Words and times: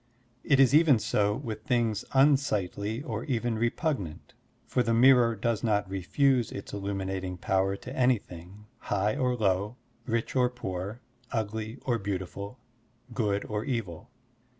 It 0.43 0.59
is 0.59 0.73
even 0.73 0.97
so 0.97 1.35
with 1.35 1.63
things 1.65 2.03
tmsightly 2.09 3.07
or 3.07 3.23
even 3.25 3.53
repugnant, 3.55 4.33
for 4.65 4.81
the 4.81 4.93
miitor 4.93 5.39
does 5.39 5.63
not 5.63 5.87
refuse 5.87 6.51
its 6.51 6.71
illtmiinating 6.71 7.39
power 7.39 7.75
to 7.75 7.95
anything, 7.95 8.65
high 8.79 9.15
or 9.15 9.35
low, 9.35 9.75
rich 10.07 10.35
or 10.35 10.49
poor, 10.49 11.01
ugly 11.31 11.77
or 11.85 11.99
beautiful, 11.99 12.57
good 13.13 13.45
or 13.45 13.63
evil. 13.63 14.09